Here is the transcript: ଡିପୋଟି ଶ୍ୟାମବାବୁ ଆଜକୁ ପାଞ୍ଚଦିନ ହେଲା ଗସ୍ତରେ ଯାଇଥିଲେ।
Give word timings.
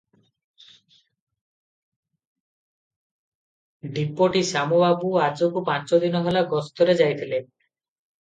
ଡିପୋଟି 3.97 4.41
ଶ୍ୟାମବାବୁ 4.53 5.11
ଆଜକୁ 5.27 5.63
ପାଞ୍ଚଦିନ 5.69 6.23
ହେଲା 6.29 6.43
ଗସ୍ତରେ 6.55 6.97
ଯାଇଥିଲେ। 7.03 7.43